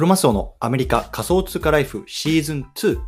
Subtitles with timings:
[0.00, 2.98] クロマスオのアメリカ仮想通貨ライフシーズン2。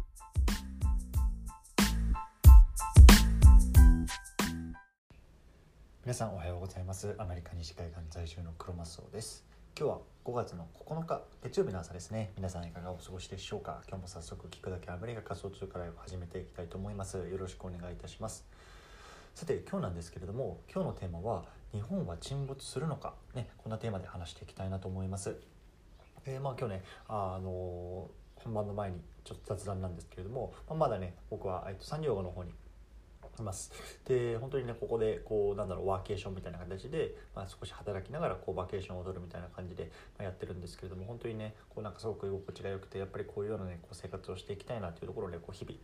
[6.04, 7.14] 皆さんおはようございます。
[7.16, 9.42] アメリカ西海岸在住のクロマスオです。
[9.74, 12.30] 今日は5月の9日月曜日の朝ですね。
[12.36, 13.80] 皆さんいかがお過ごしでしょうか？
[13.88, 17.16] 今日も早速聞くだけアメリカ仮想通貨ライフ始めていきたいと思います。
[17.16, 18.44] よろしくお願いいたします。
[19.34, 23.14] さて今日なんですけれども今日のテーマは日本は沈没するのか？
[23.34, 25.40] ねこんなテーマで話していきたいなと思います。
[26.24, 32.52] でまあ今日ねあの本番の前にちょっと雑談なんですけれども、まあ、まだね僕は、えっと、サンディオゴの方に
[33.38, 33.72] います。
[34.06, 45.78] で本当にねここでこうなんだろうワーケーションみたいな形で、まあ、少し働きながらこうバケーションを取るみたいな感じで、ま、やってるんですけれども本当にねこうなんかすごく居心地が良くてやっぱりこういうようなねこう生活をしていきたいなというところをねこう日々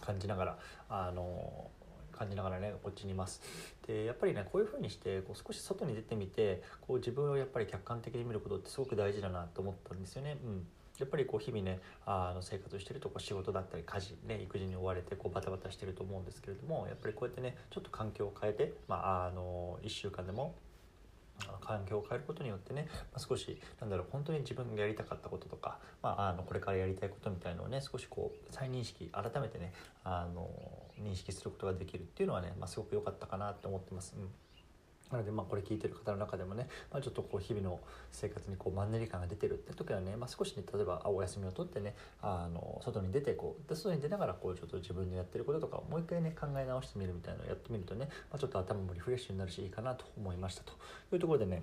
[0.00, 1.70] 感じながらあの
[2.16, 3.40] 感じながらねこっちにいます
[3.86, 10.38] でやっぱりねこういう風にしてこう少し外に出てみてこう自分をやっぱり客観的に見ることってすごく大事だなと思ったんですよね。
[10.44, 10.66] うん
[10.98, 20.54] やっぱりこう日々ねあの生活してるとこう仕事だったり家事、ね、育児に追われてこうバタバタしてると思うんですけれどもやっぱりこうやってねちょっと環境を変えて、まあ、あの1週間でも
[21.66, 29.72] 環境を変えることによってね、まあ、少しなんだろう本当に自分がやりたかったこととか、まあ、あのこれからやりたいことみたいのをね少しこう再認識改めてね
[30.04, 30.48] あの
[31.02, 34.14] 認識することができるっていうのはね、まあ、すごく良かったかなと思ってます。
[34.16, 34.28] うん
[35.10, 50.72] なのでまあこれ聞いてる方の中でもね、まあ、ちょっとこう日々の生活にこうマンネリ感が出てるって時はね、まあ、少しね例えばお休みを取ってねあの外に出てこうで外に出ながらこうちょっと自分のやってることとかをもう一回ね考え直してみるみたいなのをやってみるとね、まあ、ちょっと頭もリフレッシュになるしいいかなと思いましたと
[51.12, 51.62] いうところでね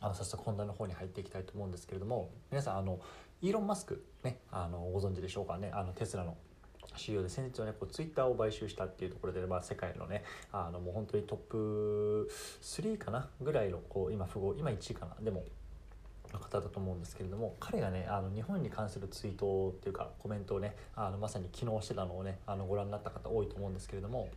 [0.00, 3.00] あの早速本題の方に入っていきたいと思うんですけれども皆さんあの
[3.42, 6.36] イーロン・マスクねあのご存知でしょうかねあのテスラの。
[6.96, 12.30] CEO で先日はねこうツイッターを買収したっていうところで、まあ、世界のねあのもう本当にトップ
[12.62, 15.44] 3かなぐらいのこう今富豪今1位かなでも
[16.32, 24.28] の方だと思うんですけれども彼がねあの日本に関するツイートっていうかコメントをねあのまさに昨日してたのをねあのご覧になった方多いと思うんですけれども、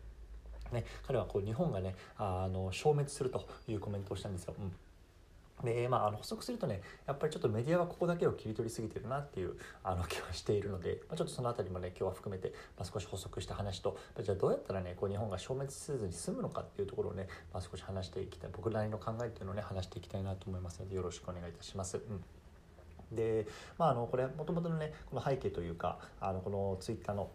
[0.72, 4.56] ね、彼はこう日本がねあの消滅するというコメントをしたんですよ。
[4.60, 4.72] うん
[5.64, 21.98] でまあ、あの補足するとねやっぱりちょっとメディアはここだけを切り取りすぎてるなっていうあの気はしているので、まあ、ちょっとその辺りもね今日は含めて、まあ、少し補足した話とじゃあどうやったらねこう日本が消滅せずに済むのかっていうところをね、まあ、少し話していきたい僕なりの考えっていうのをね話していきたいなと思いますのでよろしくお願いいたします。
[21.98, 22.24] うん
[23.16, 23.46] で
[23.78, 27.30] まあ、あのこれもともとのねこの背景というかあのこのツイッターの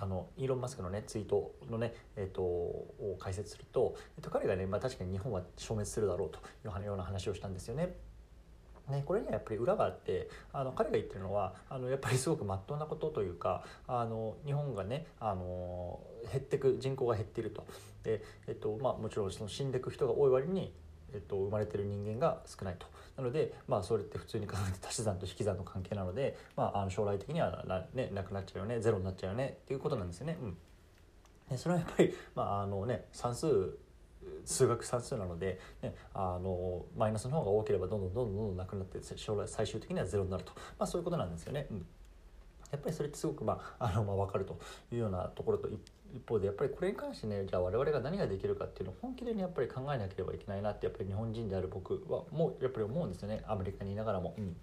[0.00, 6.40] あのイーロン・マスクのねツイートのね、えーと、を解説すると、えーと、彼がね、まあ、確かに日本は消滅するだろうとい
[6.82, 7.94] うような話をしたんですよね。
[8.88, 16.00] ね、これにはやっぱり裏があってあの彼が言ってるのはあのやっぱりすごくまっとうなことというかあの日本がねあの
[16.32, 17.64] 減ってく人口が減っていると
[18.02, 20.72] で、えっとまあ、もちろんその死んでいく人が多い割に
[21.14, 30.38] えっと、生まれてる人間が少ないとなので、まあ、それって普通に考えて足し算と引き算の関係なので、まあ、あの将来的にはな,、ね、なくなっちゃうよねゼロになっちゃうよねっていうことなんですよね。
[30.40, 30.56] うん、
[31.50, 33.76] でそれはやっぱり、まああのね、算数
[34.44, 41.66] 数学算数なので、ね、あのマイナスの方が多ければどんどんどんどんどんどんなくなって将来最終的にはゼロになると、まあ、そういうことなんですよね。
[41.70, 41.86] うん
[42.70, 44.58] やっぱりそれってすごく、まあ、あのまあ分かると
[44.92, 45.78] いうようなところと一
[46.14, 54.34] 一方でやっぱりこれに関してねじゃあ我々が何ができるかっていうのを本気でねやっぱり考えなければいけないなってやっぱり日本人である僕はもうやっぱり思うんですよねアメリカにいながらも。
[54.38, 54.56] うん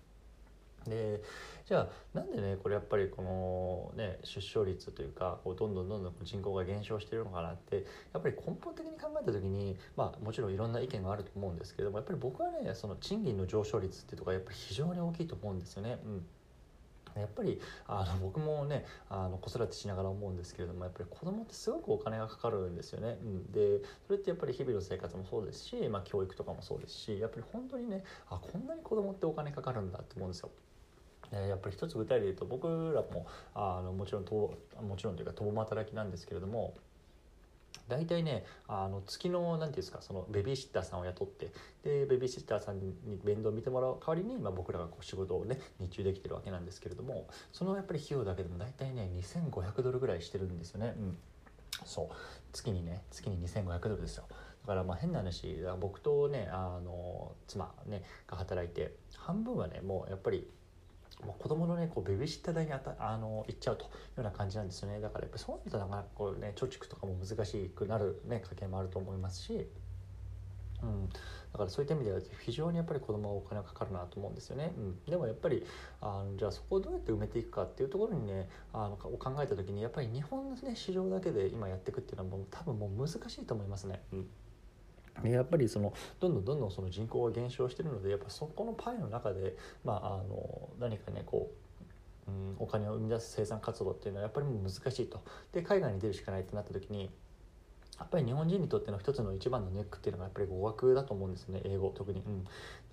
[0.89, 1.21] で
[1.65, 15.99] じゃあなんでねこれやっぱりこのね出生率というかこうどんどんどんどん人口が減少してるのかなってやっぱり根本的に考えた時にまあもちろんいろんな意見があると思うんですけどもやっぱり僕はねその賃金の上昇率っていうところがやっぱり非常に大きいと思うんですよね。
[16.05, 16.25] うん
[17.19, 23.17] やっぱりあの僕もねあの子育てしながら思うんですけれどもやっぱり子供ってすごくお金がかかるんですよね。
[23.21, 30.51] うん、でそれってやっぱり日々の生活もそうですし、まあ、教育とかもそうですしやっぱり本当にねあこんなに子供ってお金かかるんだって思うんですよ。
[31.31, 36.73] やっぱり一つ具体で言うと僕らもあのもちろんともちろんというか共働きなんですけれども
[37.87, 41.51] 大体ねあの月の何て言うんですかそのベビーシッターさんを雇って
[41.83, 42.93] でベビーシッターさんに
[43.23, 50.93] 面倒見てもらう代わりに、まあ、僕らがこう仕事をね日中できてるわけなんですけれどもそのやっぱり費用だけでも大体ね2500ドルぐらいしてるんですよね。
[50.97, 51.17] うん、
[51.85, 52.15] そう。
[52.53, 54.25] 月にね月に2500ドルですよ。
[54.67, 60.45] だからまあ変な話僕とねあの妻ねが働いて半分はねもうやっぱり
[61.25, 64.99] もう子供のねこうベビーシッター代にあたあの行っちゃうというような感じなんですよね。
[64.99, 69.67] だからやっぱそういうとなかなかこうね貯蓄とかも難しくなるね家計もあると思いますし。
[70.83, 75.65] うん、だからそういった意味では非常にやっぱり子供はお金がかかるなと思うんですよね、うん、でもやっぱり
[76.01, 84.01] あのじゃあそこをどうやって埋めていくかっていうところにねあの考えた時にやっぱり日本の、ね、市場だけで今やっていくっていうのはもう多分もう難しいと思いますね。
[84.13, 84.27] うん。
[85.23, 91.51] やっぱりそのどんどんどんどんその人口が減少してるのでやっぱそこのパイの中で、まあ、あの何かねこ
[92.27, 95.21] う、うん、お金を生み出す生産活動っていうのはやっぱりもう難しいと。
[95.53, 97.09] で海外に出るしかないってなった時に
[97.99, 102.43] やっぱり日本人にとっての一つの一番のネックっていうのがやっぱり語学だと思うんですね英語特に、うん、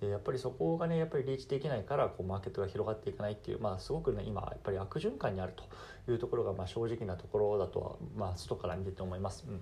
[0.01, 9.45] でやっぱりそこがねやっぱりリーチできないからこうマーケットが広がっていかないっていうまあすごくね今やっぱり悪循環にあるというところがまあ正直なところだとはまあ外から見てて思います。
[9.47, 9.61] うん。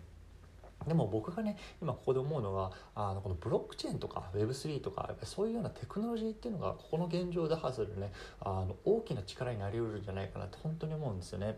[0.87, 11.57] でも僕がね今ここで思うのはあのこのブロックチェーンとか Web3 とかそういうようなテクノロジーっていうのがここの現状を打破するねあの大きな力になりうるんじゃないかなって本当に思うんですよね。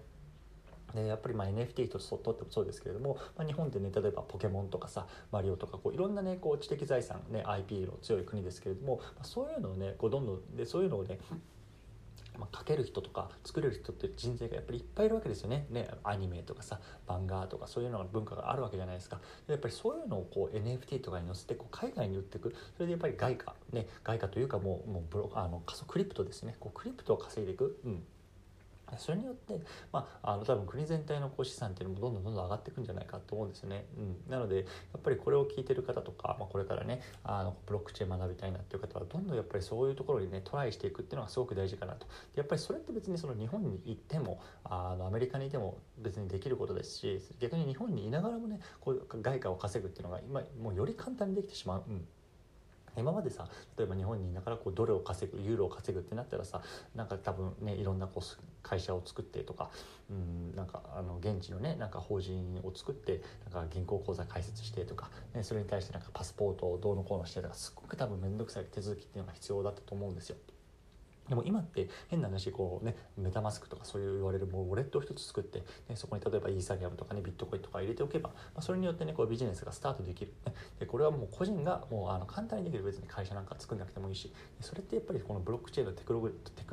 [0.93, 11.19] でやっぱりま NFT ととってもそうですけれども、まあ、日本でね例えばポケモンとかさマリオとかこういろんなねこう知的財産ね IP の強い国ですけれども、まあ、そういうのをねこうどんどんでそういうのをね
[12.37, 15.67] まあ、書ける人とか作れる人って人材がやっぱりいっぱいいるわけですよね。
[15.69, 19.19] ねアニメとかさ漫画とかそういうのが文化があるわけじゃないですか。
[19.47, 26.55] やっぱりそういうのをこう NFT とかに載せてこう海外に売っていくそれでやっぱり外貨ね外貨というかもうもうブロあの仮想クリプトですね。
[26.59, 28.03] こうクリプトを稼いでいく、うん、
[28.97, 29.59] それによって、
[29.91, 33.85] まあ、あの多分国全体のこう資産っていうのもどんどんどんどん上がっていくんじゃないかと思うんですよね。
[33.97, 34.61] うん、なのでや
[34.97, 42.07] っぱりこれを聞いてる方とか、まあ、これからねあのブロックチェーン学びたいなっていう方はどんどんやっぱりそういうところにねトライしていくっていうのがすごく大事かなと。
[42.35, 51.83] やっぱりそれって別にその日本に行ってもあのアメリカにいても別にできることですし逆に日本にいながらもねこう外貨を稼ぐっていうのが今もうより簡単にできてしまう。
[51.87, 52.05] うん
[52.97, 53.47] 今までさ
[53.77, 56.61] 例えば日本にいながらこうドルを稼ぐユーロを稼ぐってなったらさ
[56.95, 59.69] なんか多分ねいろんなこう会社を作ってとか
[60.09, 63.21] うんなんかあの現地のねなんか法人を作って
[63.51, 70.37] なんか銀行口座開設してとか、ね、それに対してなんかパスポートをどうのこうのしてとかすっごく多分面倒くさい手続きっていうのが必要だったと思うんですよ。
[71.29, 82.85] でも今って変な話こうねメタマスクとかそういう言われるもうウォレットを一つ作って、ね、そこに例えばイーサリアムとかねビットコインとか入れておけば、まあ、それによってねこうビジネスがスタートできる、ね、でこれはもう個人がもうあの簡単にできる。
[82.85, 84.31] 別に会社なんか作んなくてもいいし。
[84.61, 86.13] それってやっぱりこのブロックチェーンのテク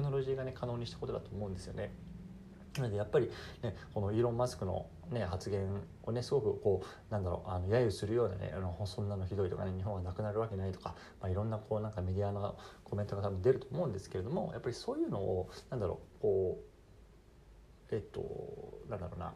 [0.02, 1.92] ノロジーがね可能にしたことだと思うんですよね。
[2.76, 3.30] なのでやっぱり、
[3.62, 16.60] ね、このイーロン・マスクの、ね、発言をねすごくこうなんだろうあの揶揄するようなねあのそんなのひどいとかね日本はなくなるわけないとか、まあ、いろんなこうなんかメディアのコメントが多分出ると思うんですけれどもやっぱりそういうのをなんだろうこ
[17.90, 19.32] うえっとなんだろうな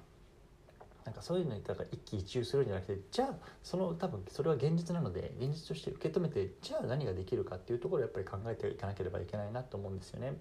[1.05, 10.37] なんかそういうのにだから一喜一憂するんじゃなくてじゃあその多分それは現実なので現実として受け止めてじゃあ何ができるかっていうところをやっぱり考えていかなければいけないなと思うんですよね。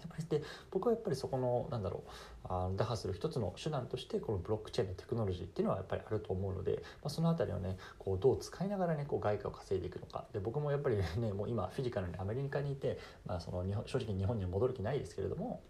[0.00, 2.10] やっぱりで僕はやっぱりそこのなんだろう
[2.48, 15.62] あ打破する一つの手段としてこのブロックチェーンのテクノロジーっていうのはやっぱりあると思うので、まあ、その辺りをねこうどう使いながらねこう外貨を稼いでいくのかで僕もやっぱりねもう今フィジカルにアメリカにいて、まあ、その日本正直日本に戻る気ないですけれども。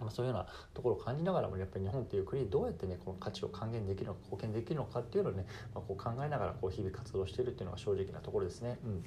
[0.00, 8.78] ま、そういうようなところを感じながらもやっぱり日本っていう国にどうやってねこの価値を還元できるのか貢献できるのかっていうのをね、まあ、こう考えながらこう日々活動しているっていうのが正直なところですね。
[8.84, 9.04] うん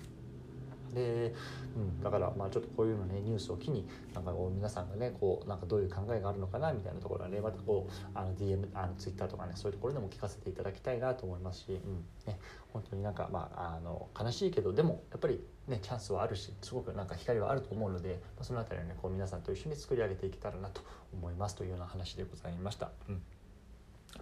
[0.96, 1.34] で、
[1.76, 12.40] うん、だからまあちょっとこういうのねニュースを機になんかこう皆さんがねこうなんかどういう考えがあるのかなみたいなところはねまたこうあの DM あの Twitter とかねそういうところでも聞かせていただきたいなと思いますし、うんね、
[12.74, 20.82] 本当になんかまああの悲しいけどでもやっぱりねチャンスはあるしすごくなんか光はあると思うので、まあ、その辺りはねこう皆さんと一緒に作り上げていけたらなと
[21.14, 22.92] 思いますというような話でございました。
[23.10, 23.22] うん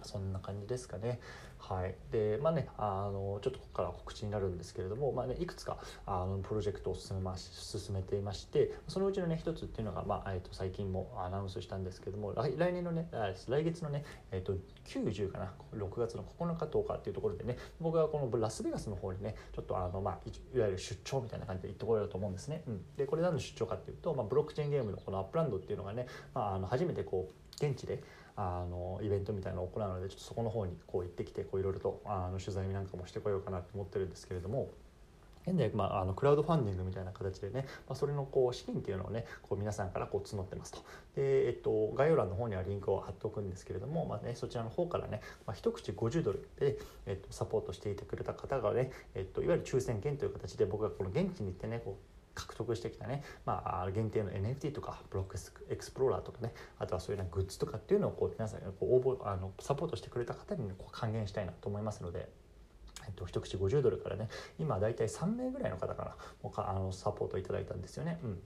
[0.02, 1.20] そんな感じですかね。
[1.66, 13.08] はい、でまあねあのちょっとここから告知になるんですけれども、まあね、いくつかあのプロジェクトを進めま進めていましてそのうちのね一つっていうのが、まあえー、と最近もアナウンスしたんですけども来来年のね
[13.48, 14.54] 来月のね、えー、と
[14.86, 20.18] 90かな6月の9日10日っていうところでね僕はこのラスベガスの方にねちょっとあの、まあ、
[20.54, 22.62] いわゆる出張みたいな感じで行ってこようと思うんですね。
[22.66, 28.02] うん、でこれ何の出張かっていうと、まあ、ブロックチェーンゲームのこのアップランドっていうのがね、まあ、あの初めてこう現地で
[28.36, 34.70] あのイベントみたいなのを行うのでちょっとそこの方にこう行ってきていろいろとあの取材なんかもしてこようかなと思ってるんですけれども。
[35.46, 40.78] 現在、まあ、あのクラウドファンディングみたいな形でね、まあ、それのこう資金っていうのをねこう皆さんからこう募ってますと
[41.16, 55.36] で、えっと、概要欄の方にはリンクを貼っておくんですけれども、まあね、そちらの方からね、まあ、一口50ドルで、えっと、サポートしていてくれた方がね、えっと、いわゆる抽選券という形で僕がこの現地に行ってねこう獲得してきたね、まあ、限定の NFT とかブロック
[55.70, 56.52] エクスプローラーとかね。
[56.78, 62.28] あとはそういうなグッズとかっていうのをこう皆さんこう応募あのサポートしてくれた方に、こう還元したいなと思いますので。
[63.06, 64.28] えっと、一口50ドルからね。
[64.58, 68.18] 今大体3名ぐらいの方からもうかあのサポートいただいたんですよね。
[68.22, 68.42] うん。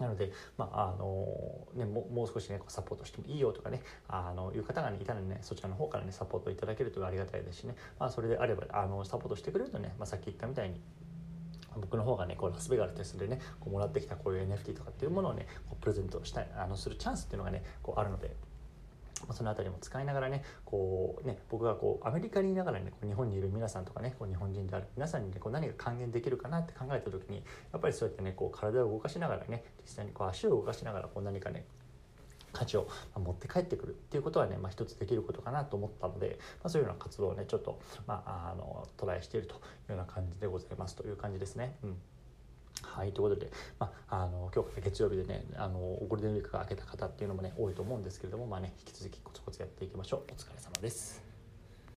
[0.00, 1.26] なので、まああの
[1.74, 3.82] ね、ももう少しねサポートしてもいいよとかね。
[4.08, 10.80] あのいう方が、ね、いたらねそちらの方からねサポートいただけるとありがたいですしね、まあ、それであればあのサポートしてくれるとね、まあ、さっき言ったみたいに
[11.76, 18.34] 僕の方がねこうラスベガストでねこうもらってきたこういう NFT とかっていうものをねこうプレゼントしたいあのするチャンスっていうのがねこうあるので
[19.32, 31.64] その辺りも使いながらねこうね僕がこうアメリカにいながらねこう日本にいる皆さんとかねこう日本人である皆さんにねこう何が還元できるかなって考えた時にやっぱりそうやってねこう体を動かしながらね実際にこう足を動かしながらこう何かね
[32.52, 41.76] 価値を持って帰ってくるっていうことはね、まあ、一つできることかなと思ったので、まあ、そういうような活動をねちょっと、まあ、あのトライしているというような感じでございますという感じですね。
[41.82, 41.96] うん
[42.82, 51.27] はい、ということで、まあ、あの今日から月曜日でねあのゴールデンウィークが明けた方っていうのもね多いと思うんですけれども、まあね、引き続きコツコツやっていきましょうお疲れ様です。